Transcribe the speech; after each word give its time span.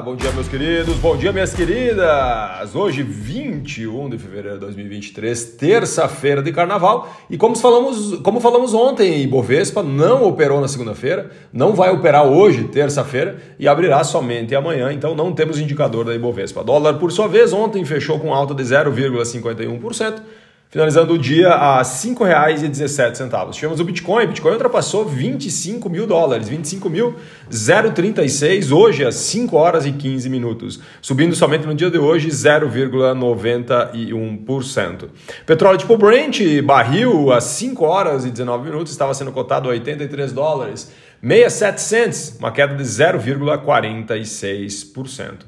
bom 0.00 0.14
dia 0.14 0.30
meus 0.32 0.48
queridos, 0.48 0.96
bom 0.96 1.16
dia 1.16 1.32
minhas 1.32 1.54
queridas. 1.54 2.74
Hoje 2.74 3.02
21 3.02 4.10
de 4.10 4.18
fevereiro 4.18 4.58
de 4.58 4.60
2023, 4.60 5.44
terça-feira 5.56 6.42
de 6.42 6.52
carnaval, 6.52 7.08
e 7.30 7.38
como 7.38 7.56
falamos, 7.56 8.18
como 8.20 8.38
falamos 8.40 8.74
ontem, 8.74 9.22
Ibovespa 9.22 9.82
não 9.82 10.24
operou 10.24 10.60
na 10.60 10.68
segunda-feira, 10.68 11.30
não 11.52 11.72
vai 11.72 11.90
operar 11.90 12.26
hoje, 12.26 12.64
terça-feira, 12.64 13.38
e 13.58 13.66
abrirá 13.66 14.04
somente 14.04 14.54
amanhã, 14.54 14.92
então 14.92 15.14
não 15.14 15.32
temos 15.32 15.58
indicador 15.58 16.04
da 16.04 16.14
Ibovespa. 16.14 16.62
Dólar 16.62 16.94
por 16.94 17.10
sua 17.10 17.26
vez 17.26 17.52
ontem 17.52 17.84
fechou 17.84 18.18
com 18.18 18.34
alta 18.34 18.54
de 18.54 18.64
0,51%. 18.64 20.20
Finalizando 20.68 21.14
o 21.14 21.18
dia 21.18 21.50
a 21.50 21.78
R$ 21.78 21.84
5,17. 21.84 23.52
Tivemos 23.52 23.78
o 23.78 23.84
Bitcoin. 23.84 24.24
O 24.24 24.28
Bitcoin 24.28 24.52
ultrapassou 24.52 25.04
25 25.04 25.88
mil 25.88 26.08
dólares, 26.08 26.50
25.036 26.50 28.76
hoje 28.76 29.04
às 29.04 29.14
5 29.14 29.56
horas 29.56 29.86
e 29.86 29.92
15 29.92 30.28
minutos, 30.28 30.80
subindo 31.00 31.36
somente 31.36 31.64
no 31.66 31.74
dia 31.74 31.88
de 31.88 31.98
hoje 31.98 32.26
0,91%. 32.28 35.08
Petróleo 35.46 35.78
tipo 35.78 35.96
Brent, 35.96 36.40
barril 36.62 37.32
às 37.32 37.44
5 37.44 37.84
horas 37.84 38.24
e 38.24 38.30
19 38.30 38.64
minutos, 38.64 38.90
estava 38.90 39.14
sendo 39.14 39.30
cotado 39.30 39.68
a 39.68 39.72
83 39.72 40.32
dólares, 40.32 40.90
67 41.22 41.80
cents, 41.80 42.36
uma 42.40 42.50
queda 42.50 42.74
de 42.74 42.82
0,46%. 42.82 45.46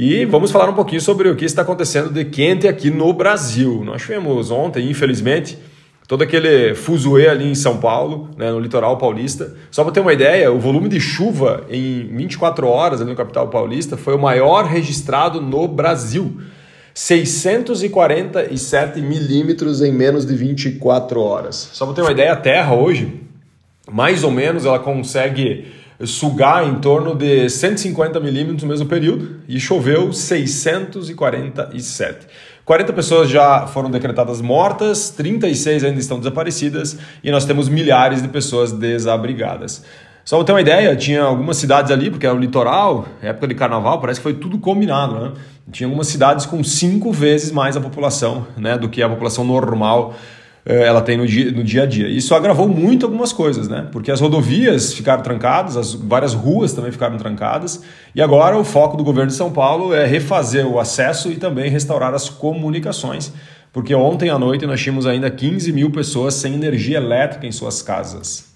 E 0.00 0.24
vamos 0.26 0.52
falar 0.52 0.70
um 0.70 0.74
pouquinho 0.74 1.00
sobre 1.00 1.28
o 1.28 1.34
que 1.34 1.44
está 1.44 1.62
acontecendo 1.62 2.10
de 2.10 2.24
quente 2.24 2.68
aqui 2.68 2.88
no 2.88 3.12
Brasil. 3.12 3.82
Nós 3.84 4.00
tivemos 4.00 4.48
ontem, 4.48 4.88
infelizmente, 4.88 5.58
todo 6.06 6.22
aquele 6.22 6.72
fuzuê 6.72 7.28
ali 7.28 7.50
em 7.50 7.54
São 7.56 7.78
Paulo, 7.78 8.30
né, 8.36 8.48
no 8.48 8.60
litoral 8.60 8.96
paulista. 8.96 9.56
Só 9.72 9.82
para 9.82 9.92
ter 9.92 9.98
uma 9.98 10.12
ideia, 10.12 10.52
o 10.52 10.58
volume 10.60 10.88
de 10.88 11.00
chuva 11.00 11.64
em 11.68 12.06
24 12.16 12.68
horas 12.68 13.00
ali 13.00 13.10
no 13.10 13.16
capital 13.16 13.48
paulista 13.48 13.96
foi 13.96 14.14
o 14.14 14.20
maior 14.20 14.66
registrado 14.66 15.40
no 15.40 15.66
Brasil. 15.66 16.32
647 16.94 19.00
milímetros 19.00 19.82
em 19.82 19.90
menos 19.90 20.24
de 20.24 20.36
24 20.36 21.20
horas. 21.20 21.70
Só 21.72 21.84
para 21.84 21.96
ter 21.96 22.02
uma 22.02 22.12
ideia, 22.12 22.34
a 22.34 22.36
Terra 22.36 22.72
hoje, 22.72 23.20
mais 23.90 24.22
ou 24.22 24.30
menos, 24.30 24.64
ela 24.64 24.78
consegue 24.78 25.66
sugar 26.04 26.66
em 26.66 26.76
torno 26.76 27.14
de 27.14 27.48
150 27.48 28.20
milímetros 28.20 28.62
no 28.62 28.68
mesmo 28.68 28.86
período 28.86 29.40
e 29.48 29.58
choveu 29.58 30.12
647. 30.12 32.26
40 32.64 32.92
pessoas 32.92 33.30
já 33.30 33.66
foram 33.66 33.90
decretadas 33.90 34.40
mortas, 34.40 35.10
36 35.10 35.84
ainda 35.84 35.98
estão 35.98 36.18
desaparecidas 36.18 36.98
e 37.24 37.30
nós 37.30 37.44
temos 37.44 37.68
milhares 37.68 38.20
de 38.20 38.28
pessoas 38.28 38.72
desabrigadas. 38.72 39.82
Só 40.22 40.36
para 40.36 40.44
ter 40.44 40.52
uma 40.52 40.60
ideia, 40.60 40.94
tinha 40.94 41.22
algumas 41.22 41.56
cidades 41.56 41.90
ali, 41.90 42.10
porque 42.10 42.26
era 42.26 42.34
o 42.34 42.38
litoral, 42.38 43.08
época 43.22 43.48
de 43.48 43.54
carnaval, 43.54 43.98
parece 43.98 44.20
que 44.20 44.24
foi 44.24 44.34
tudo 44.34 44.58
combinado, 44.58 45.18
né? 45.18 45.32
Tinha 45.72 45.86
algumas 45.86 46.08
cidades 46.08 46.44
com 46.44 46.62
cinco 46.62 47.10
vezes 47.10 47.50
mais 47.50 47.78
a 47.78 47.80
população 47.80 48.46
né, 48.54 48.76
do 48.76 48.90
que 48.90 49.02
a 49.02 49.08
população 49.08 49.44
normal 49.44 50.14
ela 50.68 51.00
tem 51.00 51.16
no 51.16 51.26
dia, 51.26 51.50
no 51.50 51.64
dia 51.64 51.84
a 51.84 51.86
dia. 51.86 52.08
Isso 52.08 52.34
agravou 52.34 52.68
muito 52.68 53.06
algumas 53.06 53.32
coisas, 53.32 53.68
né? 53.68 53.86
Porque 53.90 54.10
as 54.10 54.20
rodovias 54.20 54.92
ficaram 54.92 55.22
trancadas, 55.22 55.78
as 55.78 55.94
várias 55.94 56.34
ruas 56.34 56.74
também 56.74 56.92
ficaram 56.92 57.16
trancadas, 57.16 57.82
e 58.14 58.20
agora 58.20 58.56
o 58.56 58.62
foco 58.62 58.94
do 58.94 59.02
governo 59.02 59.30
de 59.30 59.36
São 59.36 59.50
Paulo 59.50 59.94
é 59.94 60.04
refazer 60.04 60.66
o 60.66 60.78
acesso 60.78 61.32
e 61.32 61.36
também 61.36 61.70
restaurar 61.70 62.12
as 62.12 62.28
comunicações, 62.28 63.32
porque 63.72 63.94
ontem 63.94 64.28
à 64.28 64.38
noite 64.38 64.66
nós 64.66 64.80
tínhamos 64.80 65.06
ainda 65.06 65.30
15 65.30 65.72
mil 65.72 65.90
pessoas 65.90 66.34
sem 66.34 66.54
energia 66.54 66.98
elétrica 66.98 67.46
em 67.46 67.52
suas 67.52 67.80
casas. 67.80 68.48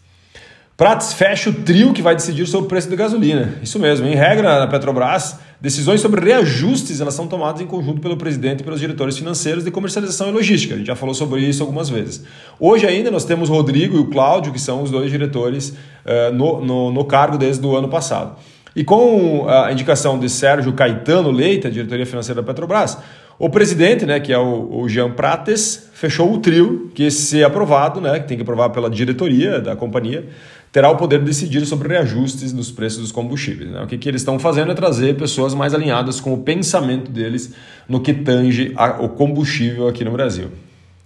Prates 0.77 1.13
fecha 1.13 1.49
o 1.49 1.53
trio 1.53 1.93
que 1.93 2.03
vai 2.03 2.15
decidir 2.15 2.47
sobre 2.47 2.67
o 2.67 2.69
preço 2.69 2.91
da 2.91 2.97
gasolina. 2.97 3.55
Isso 3.63 3.79
mesmo, 3.79 4.07
em 4.07 4.15
regra, 4.15 4.59
na 4.59 4.67
Petrobras, 4.67 5.39
decisões 5.63 6.01
sobre 6.01 6.21
reajustes 6.21 7.01
elas 7.01 7.15
são 7.15 7.29
tomadas 7.29 7.61
em 7.61 7.67
conjunto 7.67 8.01
pelo 8.01 8.17
presidente 8.17 8.63
e 8.63 8.65
pelos 8.65 8.81
diretores 8.81 9.17
financeiros 9.17 9.63
de 9.63 9.71
comercialização 9.71 10.29
e 10.29 10.33
logística. 10.33 10.75
A 10.75 10.77
gente 10.77 10.89
já 10.89 10.97
falou 10.97 11.15
sobre 11.15 11.41
isso 11.41 11.63
algumas 11.63 11.89
vezes. 11.89 12.25
Hoje 12.59 12.85
ainda 12.85 13.13
nós 13.13 13.25
temos 13.25 13.49
o 13.49 13.53
Rodrigo 13.53 13.97
e 13.97 14.01
o 14.01 14.07
Cláudio, 14.07 14.53
que 14.53 14.59
são 14.59 14.83
os 14.83 14.91
dois 14.91 15.09
diretores 15.09 15.69
uh, 15.69 16.35
no, 16.35 16.65
no, 16.65 16.91
no 16.91 17.05
cargo 17.05 17.39
desde 17.39 17.65
o 17.65 17.77
ano 17.77 17.89
passado. 17.89 18.37
E 18.75 18.83
com 18.83 19.47
a 19.49 19.71
indicação 19.71 20.19
de 20.19 20.29
Sérgio 20.29 20.73
Caetano 20.73 21.31
Leite, 21.31 21.69
a 21.69 21.71
diretoria 21.71 22.07
financeira 22.07 22.43
da 22.43 22.47
Petrobras, 22.47 22.99
o 23.39 23.49
presidente, 23.49 24.05
né, 24.05 24.19
que 24.19 24.33
é 24.33 24.39
o, 24.39 24.81
o 24.81 24.89
Jean 24.89 25.11
Prates, 25.11 25.91
fechou 25.93 26.33
o 26.33 26.39
trio 26.39 26.91
que, 26.95 27.11
se 27.11 27.45
aprovado, 27.45 28.01
né, 28.01 28.19
que 28.19 28.27
tem 28.27 28.37
que 28.37 28.43
aprovar 28.43 28.71
pela 28.71 28.91
diretoria 28.91 29.61
da 29.61 29.77
companhia, 29.77 30.29
terá 30.73 30.91
o 30.91 30.97
poder 30.97 31.19
de 31.19 31.27
decidir 31.27 31.67
sobre 31.67 31.89
reajustes 31.89 32.51
dos 32.51 32.71
preços 32.71 33.01
dos 33.01 33.13
combustíveis. 33.13 33.71
Né? 33.71 33.83
O 33.83 33.87
que, 33.87 33.99
que 33.99 34.09
eles 34.09 34.23
estão 34.23 34.39
fazendo 34.39 34.73
é 34.73 34.75
trazer 34.75 35.15
pessoas 35.17 35.55
mais 35.55 35.75
alinhadas 35.75 36.19
com 36.19 36.33
o 36.33 36.39
pensamento 36.39 37.11
deles 37.11 37.53
no 37.87 38.01
que 38.01 38.15
tange 38.15 38.73
a, 38.75 39.03
o 39.03 39.11
combustível 39.11 39.87
aqui 39.87 40.03
no 40.03 40.11
Brasil. 40.11 40.49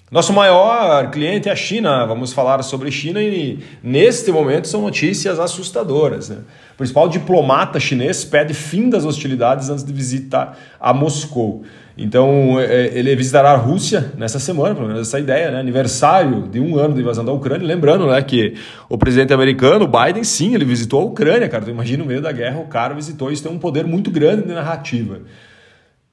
Nosso 0.08 0.32
maior 0.32 1.10
cliente 1.10 1.48
é 1.48 1.52
a 1.52 1.56
China. 1.56 2.06
Vamos 2.06 2.32
falar 2.32 2.62
sobre 2.62 2.92
China 2.92 3.20
e 3.20 3.58
neste 3.82 4.30
momento 4.30 4.68
são 4.68 4.80
notícias 4.80 5.40
assustadoras. 5.40 6.28
Né? 6.28 6.36
O 6.74 6.76
principal 6.76 7.08
diplomata 7.08 7.80
chinês 7.80 8.24
pede 8.24 8.54
fim 8.54 8.88
das 8.88 9.04
hostilidades 9.04 9.68
antes 9.68 9.82
de 9.82 9.92
visitar 9.92 10.56
a 10.78 10.94
Moscou. 10.94 11.64
Então, 11.98 12.60
é, 12.60 12.96
ele 12.96 13.16
visitará 13.16 13.50
a 13.50 13.56
Rússia 13.56 14.12
nessa 14.16 14.38
semana, 14.38 14.76
pelo 14.76 14.86
menos 14.86 15.08
essa 15.08 15.18
ideia, 15.18 15.50
né? 15.50 15.58
aniversário 15.58 16.42
de 16.42 16.60
um 16.60 16.78
ano 16.78 16.94
da 16.94 17.00
invasão 17.00 17.24
da 17.24 17.32
Ucrânia. 17.32 17.66
Lembrando 17.66 18.06
né, 18.06 18.22
que 18.22 18.54
o 18.88 18.96
presidente 18.96 19.32
americano, 19.32 19.88
Biden, 19.88 20.22
sim, 20.22 20.54
ele 20.54 20.64
visitou 20.64 21.00
a 21.00 21.04
Ucrânia, 21.04 21.48
cara. 21.48 21.64
Então, 21.64 21.74
imagina, 21.74 22.04
no 22.04 22.08
meio 22.08 22.22
da 22.22 22.30
guerra, 22.30 22.60
o 22.60 22.66
cara 22.66 22.94
visitou. 22.94 23.32
Isso 23.32 23.42
tem 23.42 23.50
um 23.50 23.58
poder 23.58 23.84
muito 23.84 24.08
grande 24.08 24.46
de 24.46 24.52
narrativa. 24.54 25.22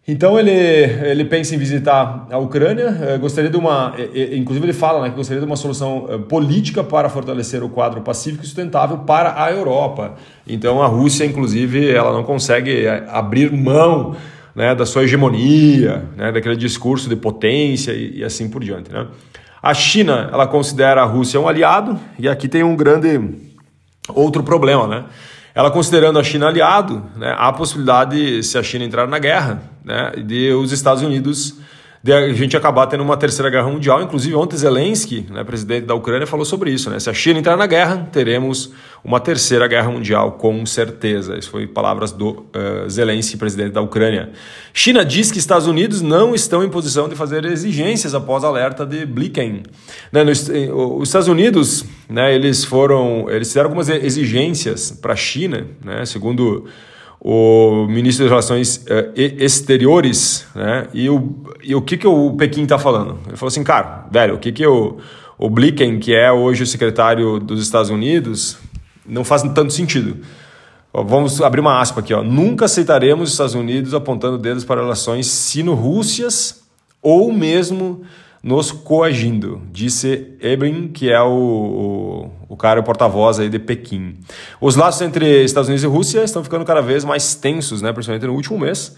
Então 0.06 0.38
ele, 0.38 0.52
ele 0.52 1.24
pensa 1.24 1.56
em 1.56 1.58
visitar 1.58 2.28
a 2.30 2.38
Ucrânia, 2.38 2.98
eh, 3.02 3.18
gostaria 3.18 3.50
de 3.50 3.56
uma, 3.56 3.96
inclusive 4.34 4.66
ele 4.66 4.74
fala 4.74 5.02
né, 5.02 5.10
que 5.10 5.16
gostaria 5.16 5.40
de 5.40 5.46
uma 5.46 5.56
solução 5.56 6.08
eh, 6.10 6.18
política 6.18 6.84
para 6.84 7.08
fortalecer 7.08 7.64
o 7.64 7.70
quadro 7.70 8.02
pacífico 8.02 8.44
e 8.44 8.46
sustentável 8.46 8.98
para 8.98 9.42
a 9.42 9.50
Europa. 9.50 10.16
Então 10.46 10.84
a 10.84 10.88
Rússia, 10.88 11.24
inclusive, 11.24 11.90
ela 11.90 12.12
não 12.12 12.24
consegue 12.24 12.86
eh, 12.86 13.06
abrir 13.08 13.50
mão 13.54 14.14
né, 14.54 14.76
da 14.76 14.86
sua 14.86 15.04
hegemonia, 15.04 16.04
né, 16.18 16.34
daquele 16.34 16.58
discurso 16.58 17.08
de 17.08 17.16
potência 17.16 17.94
e, 17.94 18.18
e, 18.18 18.24
assim 18.26 18.50
por 18.50 18.62
diante. 18.62 18.92
Né? 18.92 19.08
A 19.62 19.74
China 19.74 20.30
ela 20.34 20.46
considera 20.46 21.02
a 21.02 21.06
Rússia 21.06 21.40
um 21.40 21.48
aliado 21.48 21.98
e 22.20 22.28
aqui 22.28 22.50
tem 22.50 22.62
um 22.62 22.76
grande 22.76 23.22
outro 24.10 24.44
problema, 24.44 24.86
né? 24.86 25.06
Ela 25.56 25.72
considerando 25.72 26.20
a 26.20 26.24
China 26.24 26.48
aliado, 26.48 27.04
né, 27.16 27.34
há 27.38 27.48
a 27.48 27.54
possibilidade, 27.54 28.44
se 28.44 28.58
a 28.58 28.64
China 28.64 28.84
entrar 28.84 29.08
na 29.08 29.20
guerra, 29.20 29.62
né, 29.84 30.12
de 30.18 30.52
os 30.54 30.72
Estados 30.72 31.04
Unidos 31.04 31.58
de 32.04 32.12
a 32.12 32.34
gente 32.34 32.58
acabar 32.58 32.86
tendo 32.88 33.02
uma 33.02 33.16
terceira 33.16 33.50
guerra 33.50 33.70
mundial. 33.70 34.02
Inclusive, 34.02 34.36
ontem 34.36 34.58
Zelensky, 34.58 35.26
né, 35.32 35.42
presidente 35.46 35.86
da 35.86 35.96
Ucrânia, 35.96 36.28
falou 36.28 36.44
sobre 36.44 36.70
isso. 36.70 36.90
Né? 36.90 37.00
Se 37.00 37.10
a 37.10 37.14
China 37.14 37.40
entrar 37.40 37.56
na 37.56 37.66
guerra, 37.66 38.10
teremos 38.12 38.74
uma 39.06 39.22
terceira 39.22 39.66
guerra 39.68 39.90
mundial, 39.90 40.34
com 40.34 40.66
certeza. 40.66 41.38
Isso 41.38 41.50
foi 41.50 41.66
palavras 41.66 42.12
do 42.12 42.32
uh, 42.32 42.90
Zelensky, 42.90 43.38
presidente 43.38 43.72
da 43.72 43.80
Ucrânia. 43.80 44.32
China 44.74 45.06
diz 45.06 45.32
que 45.32 45.40
Estados 45.40 45.66
Unidos 45.66 46.02
não 46.02 46.36
estão 46.36 46.62
em 46.62 46.68
posição 46.68 47.08
de 47.08 47.16
fazer 47.16 47.46
exigências 47.46 48.14
após 48.14 48.44
alerta 48.44 48.86
de 48.86 49.06
Blinken. 49.06 49.64
Né, 50.12 50.26
nos, 50.26 50.50
os 50.74 51.08
Estados 51.08 51.30
Unidos, 51.30 51.86
né, 52.10 52.36
eles 52.36 52.66
foram, 52.66 53.30
eles 53.30 53.48
fizeram 53.48 53.68
algumas 53.68 53.88
exigências 53.88 54.92
para 54.92 55.14
a 55.14 55.18
China, 55.18 55.68
né, 55.82 56.06
segundo 56.06 56.66
o 57.26 57.88
ministro 57.88 58.26
das 58.26 58.32
Relações 58.32 58.86
uh, 58.90 59.14
Exteriores, 59.16 60.46
né? 60.54 60.88
E 60.94 61.10
o, 61.10 61.34
e 61.64 61.74
o 61.74 61.82
que, 61.82 61.96
que 61.96 62.06
o 62.06 62.34
Pequim 62.34 62.64
está 62.64 62.78
falando? 62.78 63.18
Ele 63.26 63.38
falou 63.38 63.48
assim, 63.48 63.64
cara, 63.64 64.06
velho, 64.12 64.36
o 64.36 64.38
que, 64.38 64.52
que 64.52 64.68
o, 64.68 64.98
o 65.38 65.50
Blinken, 65.50 66.00
que 66.00 66.14
é 66.14 66.30
hoje 66.30 66.64
o 66.64 66.68
secretário 66.68 67.40
dos 67.40 67.64
Estados 67.64 67.90
Unidos, 67.90 68.58
não 69.08 69.24
faz 69.24 69.42
tanto 69.42 69.72
sentido. 69.72 70.18
Vamos 70.94 71.42
abrir 71.42 71.62
uma 71.62 71.80
aspa 71.80 72.02
aqui, 72.02 72.14
ó. 72.14 72.22
Nunca 72.22 72.66
aceitaremos 72.66 73.30
os 73.30 73.32
Estados 73.32 73.56
Unidos 73.56 73.94
apontando 73.94 74.38
dedos 74.38 74.66
para 74.66 74.82
relações 74.82 75.26
sino-rússias 75.28 76.62
ou 77.02 77.32
mesmo 77.32 78.04
nos 78.44 78.74
coagindo, 78.74 79.62
disse 79.72 80.36
Ebrin, 80.42 80.90
que 80.90 81.10
é 81.10 81.22
o, 81.22 82.30
o, 82.50 82.54
o 82.54 82.58
cara, 82.58 82.82
o 82.82 82.84
porta-voz 82.84 83.40
aí 83.40 83.48
de 83.48 83.58
Pequim. 83.58 84.18
Os 84.60 84.76
laços 84.76 85.02
entre 85.02 85.46
Estados 85.46 85.70
Unidos 85.70 85.86
e 85.86 85.88
Rússia 85.88 86.22
estão 86.26 86.44
ficando 86.44 86.66
cada 86.66 86.82
vez 86.82 87.06
mais 87.06 87.36
tensos, 87.36 87.82
né, 87.82 87.94
principalmente 87.94 88.28
no 88.28 88.34
último 88.34 88.60
mês, 88.60 88.98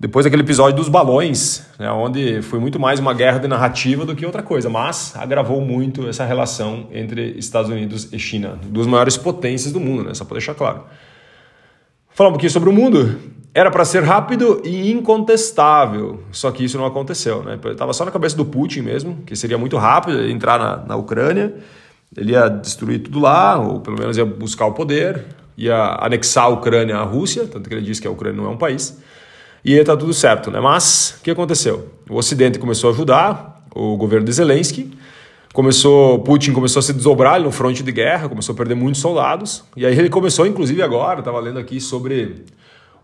depois 0.00 0.24
daquele 0.24 0.42
episódio 0.42 0.76
dos 0.76 0.88
balões, 0.88 1.64
né, 1.78 1.88
onde 1.92 2.42
foi 2.42 2.58
muito 2.58 2.80
mais 2.80 2.98
uma 2.98 3.14
guerra 3.14 3.38
de 3.38 3.46
narrativa 3.46 4.04
do 4.04 4.16
que 4.16 4.26
outra 4.26 4.42
coisa, 4.42 4.68
mas 4.68 5.14
agravou 5.14 5.60
muito 5.60 6.08
essa 6.08 6.24
relação 6.24 6.88
entre 6.92 7.38
Estados 7.38 7.70
Unidos 7.70 8.12
e 8.12 8.18
China, 8.18 8.58
duas 8.64 8.88
maiores 8.88 9.16
potências 9.16 9.72
do 9.72 9.78
mundo, 9.78 10.02
né, 10.02 10.12
só 10.12 10.24
para 10.24 10.38
deixar 10.38 10.54
claro. 10.54 10.82
Falar 12.14 12.30
um 12.30 12.32
pouquinho 12.32 12.50
sobre 12.50 12.68
o 12.68 12.72
mundo. 12.72 13.16
Era 13.54 13.70
para 13.70 13.84
ser 13.84 14.02
rápido 14.02 14.62
e 14.64 14.90
incontestável, 14.90 16.22
só 16.32 16.50
que 16.50 16.64
isso 16.64 16.78
não 16.78 16.86
aconteceu. 16.86 17.42
Né? 17.42 17.58
Estava 17.70 17.92
só 17.92 18.02
na 18.04 18.10
cabeça 18.10 18.34
do 18.34 18.46
Putin 18.46 18.80
mesmo, 18.80 19.18
que 19.26 19.36
seria 19.36 19.58
muito 19.58 19.76
rápido 19.76 20.26
entrar 20.26 20.58
na, 20.58 20.76
na 20.78 20.96
Ucrânia, 20.96 21.54
ele 22.16 22.32
ia 22.32 22.48
destruir 22.48 23.00
tudo 23.00 23.20
lá, 23.20 23.58
ou 23.58 23.80
pelo 23.80 23.98
menos 23.98 24.16
ia 24.16 24.24
buscar 24.24 24.66
o 24.66 24.72
poder. 24.72 25.26
ia 25.56 25.98
anexar 26.00 26.44
a 26.44 26.48
Ucrânia 26.48 26.96
à 26.96 27.02
Rússia, 27.02 27.46
tanto 27.46 27.68
que 27.68 27.74
ele 27.74 27.84
disse 27.84 28.00
que 28.00 28.08
a 28.08 28.10
Ucrânia 28.10 28.40
não 28.40 28.50
é 28.50 28.54
um 28.54 28.56
país, 28.56 28.98
e 29.62 29.72
ia 29.72 29.80
estar 29.80 29.94
tá 29.94 29.98
tudo 29.98 30.14
certo, 30.14 30.50
né? 30.50 30.58
Mas 30.58 31.16
o 31.20 31.22
que 31.22 31.30
aconteceu? 31.30 31.90
O 32.08 32.16
Ocidente 32.16 32.58
começou 32.58 32.88
a 32.88 32.92
ajudar 32.94 33.66
o 33.74 33.96
governo 33.96 34.24
de 34.26 34.32
Zelensky, 34.32 34.90
começou 35.52 36.20
Putin 36.20 36.52
começou 36.52 36.80
a 36.80 36.82
se 36.82 36.94
desdobrar 36.94 37.38
no 37.38 37.50
fronte 37.50 37.82
de 37.82 37.92
guerra, 37.92 38.30
começou 38.30 38.54
a 38.54 38.56
perder 38.56 38.74
muitos 38.74 39.00
soldados, 39.02 39.62
e 39.76 39.84
aí 39.84 39.98
ele 39.98 40.08
começou, 40.08 40.46
inclusive 40.46 40.82
agora, 40.82 41.18
estava 41.18 41.38
lendo 41.38 41.58
aqui 41.58 41.80
sobre 41.80 42.44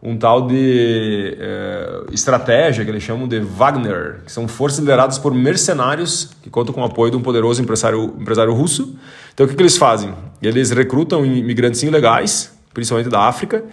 um 0.03 0.17
tal 0.17 0.47
de 0.47 1.37
é, 1.41 2.03
estratégia 2.13 2.85
que 2.85 2.91
eles 2.91 3.03
chamam 3.03 3.27
de 3.27 3.41
Wagner, 3.41 4.21
que 4.25 4.31
são 4.31 4.47
forças 4.47 4.79
lideradas 4.79 5.19
por 5.19 5.35
mercenários 5.35 6.31
que 6.43 6.49
contam 6.49 6.73
com 6.73 6.83
o 6.83 6.85
apoio 6.85 7.11
de 7.11 7.17
um 7.17 7.23
poderoso 7.23 7.61
empresário, 7.61 8.15
empresário 8.19 8.53
russo. 8.55 8.97
Então 9.35 9.45
o 9.45 9.49
que, 9.49 9.57
que 9.57 9.63
eles 9.63 9.77
fazem? 9.77 10.15
Eles 10.41 10.71
recrutam 10.71 11.27
imigrantes 11.27 11.83
ilegais, 11.83 12.57
principalmente 12.73 13.11
da 13.11 13.23
África, 13.23 13.65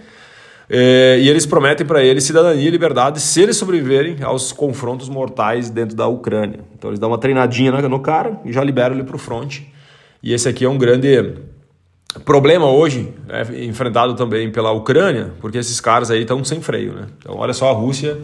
é, 0.68 1.18
e 1.20 1.28
eles 1.28 1.46
prometem 1.46 1.86
para 1.86 2.02
eles 2.02 2.24
cidadania 2.24 2.66
e 2.66 2.70
liberdade 2.70 3.20
se 3.20 3.40
eles 3.40 3.56
sobreviverem 3.56 4.16
aos 4.22 4.50
confrontos 4.50 5.08
mortais 5.08 5.70
dentro 5.70 5.96
da 5.96 6.08
Ucrânia. 6.08 6.60
Então 6.76 6.90
eles 6.90 6.98
dão 6.98 7.10
uma 7.10 7.18
treinadinha 7.18 7.70
no 7.70 8.00
cara 8.00 8.40
e 8.44 8.52
já 8.52 8.64
liberam 8.64 8.96
ele 8.96 9.04
para 9.04 9.14
o 9.14 9.18
fronte. 9.18 9.72
E 10.20 10.32
esse 10.32 10.48
aqui 10.48 10.64
é 10.64 10.68
um 10.68 10.76
grande 10.76 11.06
problema 12.24 12.66
hoje, 12.66 13.12
é 13.28 13.64
enfrentado 13.64 14.14
também 14.14 14.50
pela 14.50 14.70
Ucrânia, 14.72 15.32
porque 15.40 15.58
esses 15.58 15.80
caras 15.80 16.10
aí 16.10 16.22
estão 16.22 16.44
sem 16.44 16.60
freio. 16.60 16.92
Né? 16.92 17.06
Então 17.18 17.36
olha 17.36 17.52
só 17.52 17.70
a 17.70 17.72
Rússia 17.72 18.18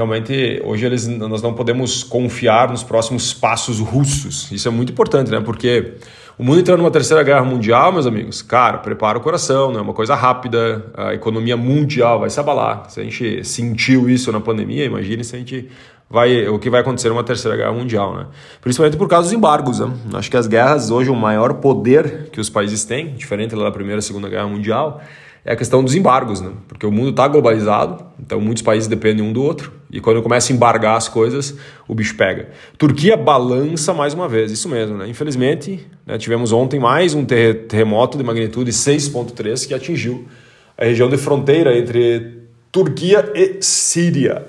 realmente 0.00 0.62
hoje 0.64 0.86
eles, 0.86 1.06
nós 1.06 1.42
não 1.42 1.52
podemos 1.52 2.02
confiar 2.02 2.70
nos 2.70 2.82
próximos 2.82 3.34
passos 3.34 3.78
russos. 3.78 4.50
Isso 4.50 4.66
é 4.66 4.70
muito 4.70 4.92
importante, 4.92 5.30
né? 5.30 5.40
Porque 5.40 5.94
o 6.38 6.42
mundo 6.42 6.60
entrando 6.60 6.78
numa 6.78 6.90
terceira 6.90 7.22
guerra 7.22 7.44
mundial, 7.44 7.92
meus 7.92 8.06
amigos, 8.06 8.40
cara, 8.40 8.78
prepara 8.78 9.18
o 9.18 9.20
coração, 9.20 9.70
não 9.70 9.80
é 9.80 9.82
uma 9.82 9.92
coisa 9.92 10.14
rápida, 10.14 10.86
a 10.96 11.12
economia 11.12 11.56
mundial 11.56 12.18
vai 12.18 12.30
se 12.30 12.40
abalar. 12.40 12.88
Se 12.88 12.98
a 12.98 13.04
gente 13.04 13.44
sentiu 13.44 14.08
isso 14.08 14.32
na 14.32 14.40
pandemia, 14.40 14.86
imagine 14.86 15.22
se 15.22 15.36
a 15.36 15.38
gente 15.38 15.68
vai 16.08 16.48
o 16.48 16.58
que 16.58 16.70
vai 16.70 16.80
acontecer 16.80 17.10
numa 17.10 17.22
terceira 17.22 17.56
guerra 17.56 17.72
mundial, 17.72 18.16
né? 18.16 18.26
Principalmente 18.62 18.96
por 18.96 19.06
causa 19.06 19.28
dos 19.28 19.36
embargos, 19.36 19.80
né? 19.80 19.92
Acho 20.14 20.30
que 20.30 20.36
as 20.36 20.46
guerras 20.46 20.90
hoje 20.90 21.10
o 21.10 21.14
maior 21.14 21.54
poder 21.54 22.30
que 22.32 22.40
os 22.40 22.48
países 22.48 22.84
têm, 22.84 23.14
diferente 23.14 23.54
da 23.54 23.70
primeira 23.70 23.98
e 23.98 24.02
segunda 24.02 24.28
guerra 24.28 24.46
mundial, 24.46 25.02
é 25.44 25.52
a 25.52 25.56
questão 25.56 25.82
dos 25.82 25.94
embargos, 25.94 26.40
né? 26.40 26.50
Porque 26.68 26.84
o 26.84 26.92
mundo 26.92 27.10
está 27.10 27.26
globalizado, 27.26 28.04
então 28.18 28.40
muitos 28.40 28.62
países 28.62 28.88
dependem 28.88 29.24
um 29.24 29.32
do 29.32 29.42
outro. 29.42 29.72
E 29.90 30.00
quando 30.00 30.22
começa 30.22 30.52
a 30.52 30.54
embargar 30.54 30.96
as 30.96 31.08
coisas, 31.08 31.56
o 31.88 31.94
bicho 31.94 32.16
pega. 32.16 32.50
Turquia 32.76 33.16
balança 33.16 33.94
mais 33.94 34.12
uma 34.12 34.28
vez, 34.28 34.52
isso 34.52 34.68
mesmo, 34.68 34.96
né? 34.98 35.08
Infelizmente, 35.08 35.86
né, 36.06 36.18
tivemos 36.18 36.52
ontem 36.52 36.78
mais 36.78 37.14
um 37.14 37.24
terremoto 37.24 38.18
de 38.18 38.24
magnitude 38.24 38.70
6.3 38.70 39.66
que 39.66 39.74
atingiu 39.74 40.28
a 40.76 40.84
região 40.84 41.08
de 41.08 41.16
fronteira 41.16 41.76
entre 41.76 42.40
Turquia 42.70 43.32
e 43.34 43.62
Síria. 43.62 44.46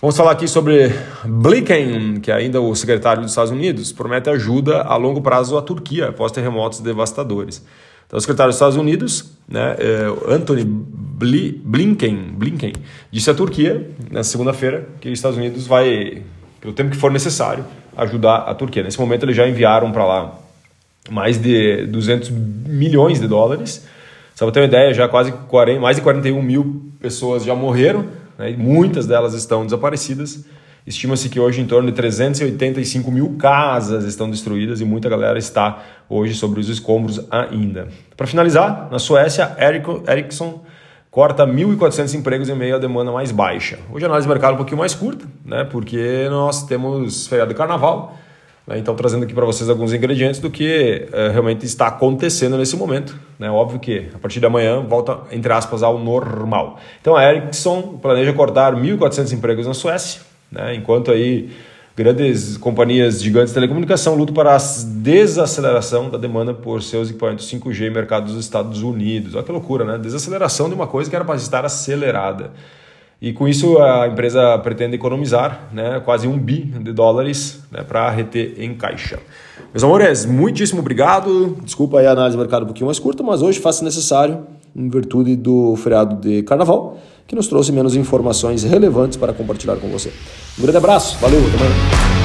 Vamos 0.00 0.16
falar 0.16 0.30
aqui 0.30 0.48
sobre 0.48 0.90
Blinken, 1.24 2.20
que 2.20 2.30
é 2.30 2.34
ainda 2.34 2.58
o 2.58 2.74
secretário 2.74 3.20
dos 3.20 3.32
Estados 3.32 3.52
Unidos, 3.52 3.92
promete 3.92 4.30
ajuda 4.30 4.80
a 4.80 4.96
longo 4.96 5.20
prazo 5.20 5.58
à 5.58 5.62
Turquia 5.62 6.08
após 6.08 6.32
terremotos 6.32 6.80
devastadores. 6.80 7.62
Então, 8.10 8.18
o 8.18 8.20
secretário 8.20 8.48
dos 8.50 8.56
Estados 8.56 8.76
Unidos, 8.76 9.30
né, 9.48 9.76
é, 9.78 10.34
Anthony 10.34 10.64
Blinken, 10.64 12.32
Blinken, 12.32 12.72
disse 13.08 13.30
à 13.30 13.34
Turquia, 13.34 13.88
na 14.10 14.24
segunda-feira, 14.24 14.88
que 15.00 15.08
os 15.08 15.16
Estados 15.16 15.38
Unidos 15.38 15.64
vai, 15.64 16.20
pelo 16.60 16.74
tempo 16.74 16.90
que 16.90 16.96
for 16.96 17.12
necessário, 17.12 17.64
ajudar 17.96 18.38
a 18.38 18.54
Turquia. 18.56 18.82
Nesse 18.82 18.98
momento, 18.98 19.24
eles 19.26 19.36
já 19.36 19.48
enviaram 19.48 19.92
para 19.92 20.04
lá 20.04 20.40
mais 21.08 21.38
de 21.40 21.86
200 21.86 22.30
milhões 22.30 23.20
de 23.20 23.28
dólares. 23.28 23.86
Só 24.34 24.44
para 24.44 24.54
ter 24.54 24.60
uma 24.60 24.66
ideia, 24.66 24.92
já 24.92 25.06
quase 25.06 25.30
40, 25.30 25.80
mais 25.80 25.94
de 25.94 26.02
41 26.02 26.42
mil 26.42 26.90
pessoas 26.98 27.44
já 27.44 27.54
morreram, 27.54 28.06
né, 28.36 28.52
muitas 28.58 29.06
delas 29.06 29.34
estão 29.34 29.64
desaparecidas. 29.64 30.44
Estima-se 30.86 31.28
que 31.28 31.38
hoje 31.38 31.60
em 31.60 31.66
torno 31.66 31.90
de 31.90 31.94
385 31.94 33.10
mil 33.10 33.36
casas 33.38 34.04
estão 34.04 34.30
destruídas 34.30 34.80
e 34.80 34.84
muita 34.84 35.08
galera 35.08 35.38
está 35.38 35.82
hoje 36.08 36.34
sobre 36.34 36.58
os 36.58 36.68
escombros 36.68 37.20
ainda. 37.30 37.88
Para 38.16 38.26
finalizar, 38.26 38.88
na 38.90 38.98
Suécia, 38.98 39.56
Ericsson 40.08 40.64
corta 41.10 41.46
1.400 41.46 42.14
empregos 42.14 42.48
em 42.48 42.54
meio 42.54 42.76
à 42.76 42.78
demanda 42.78 43.10
mais 43.12 43.30
baixa. 43.30 43.78
Hoje 43.92 44.04
a 44.04 44.08
análise 44.08 44.26
de 44.26 44.32
mercado 44.32 44.52
é 44.52 44.54
um 44.54 44.58
pouquinho 44.58 44.78
mais 44.78 44.94
curta, 44.94 45.26
né, 45.44 45.64
porque 45.64 46.26
nós 46.30 46.64
temos 46.64 47.26
feriado 47.26 47.52
de 47.52 47.58
carnaval, 47.58 48.16
né, 48.66 48.78
então 48.78 48.94
trazendo 48.94 49.24
aqui 49.24 49.34
para 49.34 49.44
vocês 49.44 49.68
alguns 49.68 49.92
ingredientes 49.92 50.40
do 50.40 50.48
que 50.48 51.08
é, 51.12 51.28
realmente 51.28 51.66
está 51.66 51.88
acontecendo 51.88 52.56
nesse 52.56 52.76
momento. 52.76 53.18
Né, 53.38 53.50
óbvio 53.50 53.80
que 53.80 54.08
a 54.14 54.18
partir 54.18 54.40
de 54.40 54.46
amanhã 54.46 54.80
volta, 54.80 55.18
entre 55.32 55.52
aspas, 55.52 55.82
ao 55.82 55.98
normal. 55.98 56.78
Então 57.00 57.16
a 57.16 57.24
Ericsson 57.24 57.98
planeja 58.00 58.32
cortar 58.32 58.74
1.400 58.74 59.32
empregos 59.32 59.66
na 59.66 59.74
Suécia, 59.74 60.29
né? 60.50 60.74
Enquanto 60.74 61.10
aí 61.10 61.50
grandes 61.96 62.56
companhias 62.56 63.22
gigantes 63.22 63.50
de 63.50 63.54
telecomunicação 63.54 64.14
lutam 64.14 64.34
para 64.34 64.54
a 64.54 64.58
desaceleração 64.58 66.08
da 66.08 66.16
demanda 66.16 66.54
por 66.54 66.82
seus 66.82 67.10
equipamentos 67.10 67.50
5G 67.50 67.88
em 67.88 67.90
mercado 67.90 68.26
dos 68.26 68.36
Estados 68.36 68.82
Unidos. 68.82 69.34
Olha 69.34 69.44
que 69.44 69.52
loucura, 69.52 69.84
né? 69.84 69.98
Desaceleração 69.98 70.68
de 70.68 70.74
uma 70.74 70.86
coisa 70.86 71.10
que 71.10 71.16
era 71.16 71.24
para 71.24 71.36
estar 71.36 71.64
acelerada. 71.64 72.52
E 73.20 73.34
com 73.34 73.46
isso 73.46 73.78
a 73.82 74.08
empresa 74.08 74.56
pretende 74.60 74.94
economizar 74.94 75.68
né, 75.74 76.00
quase 76.02 76.26
um 76.26 76.38
bi 76.38 76.62
de 76.62 76.90
dólares 76.90 77.62
né, 77.70 77.82
para 77.82 78.08
reter 78.08 78.54
em 78.56 78.74
caixa. 78.74 79.18
Meus 79.74 79.84
amores, 79.84 80.24
muitíssimo 80.24 80.80
obrigado. 80.80 81.58
Desculpa 81.62 81.98
aí 81.98 82.06
a 82.06 82.12
análise 82.12 82.34
do 82.34 82.40
mercado 82.40 82.62
um 82.62 82.66
pouquinho 82.66 82.86
mais 82.86 82.98
curta, 82.98 83.22
mas 83.22 83.42
hoje 83.42 83.60
faço 83.60 83.84
necessário 83.84 84.46
em 84.74 84.88
virtude 84.88 85.36
do 85.36 85.76
feriado 85.76 86.16
de 86.16 86.42
carnaval 86.42 86.98
que 87.26 87.36
nos 87.36 87.46
trouxe 87.46 87.70
menos 87.70 87.94
informações 87.94 88.64
relevantes 88.64 89.16
para 89.16 89.32
compartilhar 89.32 89.76
com 89.76 89.88
você. 89.88 90.12
Um 90.58 90.62
grande 90.62 90.78
abraço, 90.78 91.16
valeu, 91.20 91.38
até 91.40 91.56
amanhã. 91.56 92.19